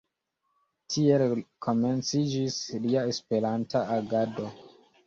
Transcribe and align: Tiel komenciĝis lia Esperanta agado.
Tiel 0.93 1.25
komenciĝis 1.67 2.59
lia 2.87 3.07
Esperanta 3.13 3.89
agado. 4.01 4.53